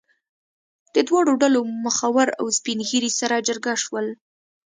د 0.95 0.97
دواړو 1.09 1.33
ډلو 1.41 1.61
مخور 1.85 2.27
او 2.39 2.45
سپین 2.57 2.79
ږیري 2.89 3.11
سره 3.19 3.43
جرګه 3.47 3.73
شول. 3.83 4.07